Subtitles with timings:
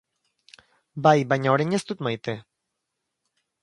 [1.09, 2.39] Bai, baina orain ez dut maite.